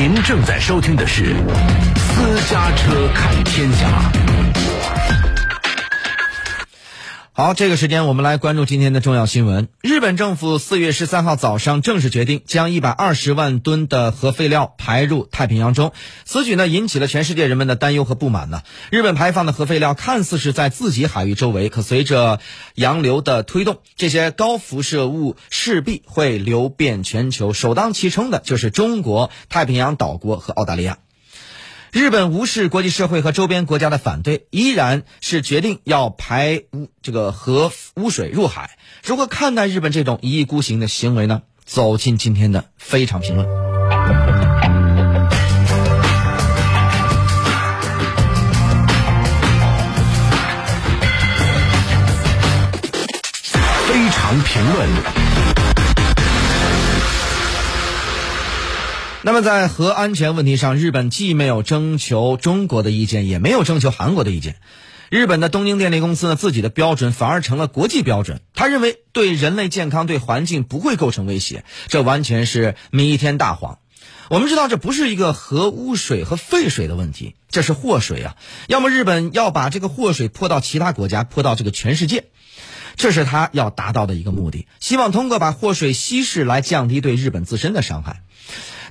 [0.00, 1.34] 您正在收听的是
[1.94, 4.10] 《私家车看天下》。
[7.40, 9.68] 好，这个时间我们来关注今天的重要新闻。
[9.80, 15.92] 日本政府四月十三号早上正式决定，将一百二十万吨的核废料排入太平洋中。
[16.26, 18.60] 此举呢，引起了全世界人们的担忧和不满呢。
[18.90, 22.40] 日本排放的核废料看似是在自己海域周围，可随着
[22.74, 27.54] 洋流的推动，这些高辐射物势必会流遍全球。
[27.54, 30.98] 首当其冲的就是中国、太平洋岛国和澳大利亚。
[31.92, 38.78] 日本无视国际社会和周边国家的反对，依然是决定要排污这个核污水入海。
[39.04, 41.42] 如何看待日本这种一意孤行的行为呢？
[41.64, 43.48] 走进今天的非常评论。
[53.88, 55.59] 非常评论。
[59.22, 64.56] 那么，在核安全问题上，日本既没有征求中国的意见，也没有征求韩国的意见。
[65.10, 68.40] 日本的东京电力公司呢，自己的标准反而成了国际标准。
[68.54, 73.78] 他认为对人类健康、对环境不会构成威胁，这完全是弥天大谎。
[74.30, 78.36] 我们知道，这不是一个核污水和废水的问题，这是祸水啊！
[78.68, 82.24] 要么日本要把这个祸水泼到其他国家，泼到这个全世界，
[82.96, 84.66] 这是他要达到的一个目的。
[84.78, 88.22] 希望通过把祸水稀释来降低对日本自身的伤害。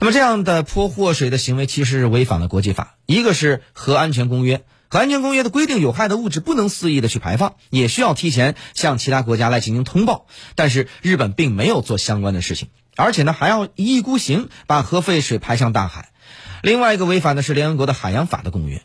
[0.00, 10.26] 那么这样的泼祸水的行为其实是违反了国际法，一个是核安全公约，核安全公约的规定，有害的物质不能肆意的去排放，也需要提前向其他国家来进行通报。
[10.54, 16.10] 但是日本并没有做相关的事情，而且呢还要一意孤行把核废水排向大海。
[16.62, 18.82] 另外一个违反的是联合国的海洋法的公约，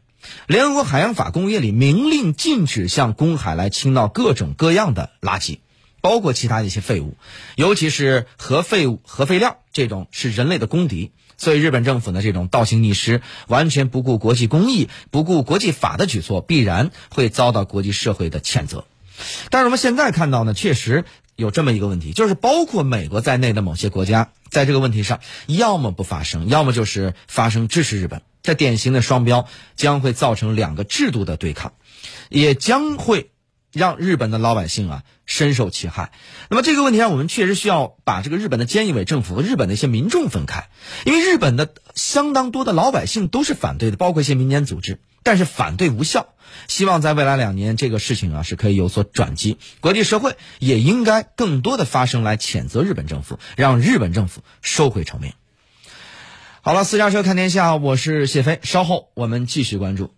[0.48, 5.60] 联合国海洋法公约里明令禁止向公海来倾倒各种各样的垃圾。
[6.02, 7.16] 包括其他一些废物，
[7.56, 18.86] 尤其是核废物、核废料 这种是人类的公敌，所以日本政府呢这种倒行逆施、完全不顾国际公义、不顾国际法的举措，必然会遭到国际社会的谴责。
[19.50, 21.04] 但是我们现在看到呢，确实
[21.36, 28.22] 有这么一个问题，就是包括美国在内的某些国家在这个问题上，要么不发声，要么就是发声支持日本。
[28.44, 31.74] 这典型的双标将会造成两个制度的对抗，
[32.30, 33.32] 也将会。
[33.74, 36.12] 让日本的老百姓啊深受其害。
[36.50, 40.70] 那么这个问题上，我们确实需要把这个日本的菅义伟政府和日本的一些民众分开，
[41.06, 46.28] 因为日本的相当多的老百姓都是反对的，包括一些民间组织，但是反对无效。
[46.68, 49.58] 希望在未来两年，这个事情啊是可以有所转机。
[49.80, 55.34] 国际社会也应该更多的发声来谴责日本政府，让日本政府收回成命。
[56.62, 60.14] 好了，私家车看天下，我是谢飞，稍后我们继续关注。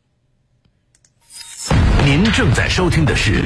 [2.04, 3.42] 您正在收听的是。